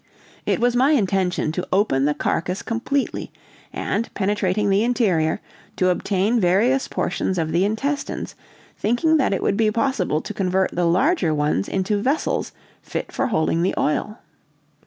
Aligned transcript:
It 0.47 0.59
was 0.59 0.75
my 0.75 0.93
intention 0.93 1.51
to 1.51 1.67
open 1.71 2.05
the 2.05 2.15
carcase 2.15 2.63
completely, 2.63 3.31
and, 3.71 4.11
penetrating 4.15 4.71
the 4.71 4.83
interior, 4.83 5.41
to 5.75 5.89
obtain 5.89 6.39
various 6.39 6.87
portions 6.87 7.37
of 7.37 7.51
the 7.51 7.63
intestines, 7.65 8.33
thinking 8.79 9.17
that 9.17 9.31
it 9.31 9.43
would 9.43 9.57
be 9.57 9.69
possible 9.69 10.19
to 10.19 10.33
convert 10.33 10.71
the 10.71 10.85
larger 10.85 11.35
ones 11.35 11.69
into 11.69 11.97
vessels 12.01 12.51
fit 12.81 13.11
for 13.11 13.27
holding 13.27 13.61
the 13.61 13.75
oil. 13.77 14.17